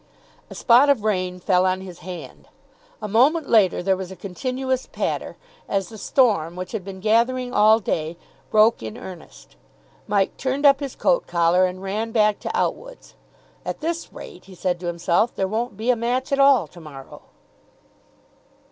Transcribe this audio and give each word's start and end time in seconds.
A 0.49 0.55
spot 0.55 0.89
of 0.89 1.03
rain 1.03 1.39
fell 1.39 1.63
on 1.63 1.81
his 1.81 1.99
hand. 1.99 2.47
A 3.03 3.07
moment 3.07 3.47
later 3.47 3.83
there 3.83 3.95
was 3.95 4.09
a 4.11 4.15
continuous 4.15 4.87
patter, 4.91 5.37
as 5.69 5.89
the 5.89 5.97
storm, 5.99 6.55
which 6.55 6.71
had 6.71 6.83
been 6.83 6.99
gathering 7.01 7.53
all 7.53 7.79
day, 7.79 8.17
broke 8.49 8.81
in 8.81 8.97
earnest. 8.97 9.57
Mike 10.07 10.35
turned 10.37 10.65
up 10.65 10.79
his 10.79 10.95
coat 10.95 11.27
collar, 11.27 11.67
and 11.67 11.83
ran 11.83 12.11
back 12.11 12.39
to 12.39 12.57
Outwood's. 12.57 13.13
"At 13.63 13.81
this 13.81 14.11
rate," 14.11 14.45
he 14.45 14.55
said 14.55 14.79
to 14.79 14.87
himself, 14.87 15.35
"there 15.35 15.47
won't 15.47 15.77
be 15.77 15.91
a 15.91 15.95
match 15.95 16.31
at 16.31 16.39
all 16.39 16.65
to 16.69 16.79
morrow." 16.81 17.21